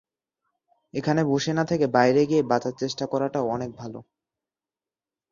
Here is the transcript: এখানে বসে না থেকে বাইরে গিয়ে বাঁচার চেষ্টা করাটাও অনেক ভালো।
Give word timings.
এখানে 0.93 1.21
বসে 1.31 1.51
না 1.53 1.63
থেকে 1.65 1.85
বাইরে 1.95 2.21
গিয়ে 2.25 2.43
বাঁচার 2.51 2.73
চেষ্টা 2.81 3.05
করাটাও 3.11 3.45
অনেক 3.47 3.69
ভালো। 3.75 3.99